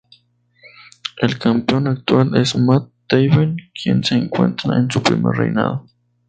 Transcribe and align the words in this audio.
El 1.19 1.37
campeón 1.37 1.85
actual 1.85 2.35
es 2.35 2.55
Matt 2.57 2.89
Taven, 3.07 3.55
quien 3.71 4.03
se 4.03 4.15
encuentra 4.15 4.75
en 4.75 4.89
su 4.89 5.03
primer 5.03 5.37
reinado. 5.37 5.85